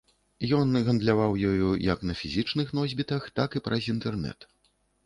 [0.59, 4.53] Ён гандляваў ёю як на фізічных носьбітах, так і праз інтэрнэт.